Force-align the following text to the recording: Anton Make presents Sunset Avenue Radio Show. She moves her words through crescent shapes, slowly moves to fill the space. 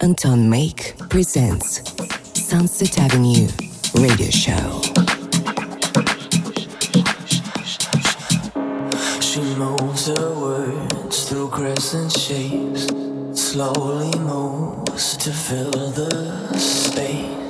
Anton 0.00 0.48
Make 0.48 0.96
presents 1.08 1.82
Sunset 2.32 3.00
Avenue 3.00 3.48
Radio 3.96 4.30
Show. 4.30 4.80
She 9.20 9.40
moves 9.56 10.06
her 10.06 10.34
words 10.38 11.28
through 11.28 11.48
crescent 11.48 12.12
shapes, 12.12 12.86
slowly 13.32 14.16
moves 14.20 15.16
to 15.16 15.32
fill 15.32 15.72
the 15.72 16.56
space. 16.56 17.47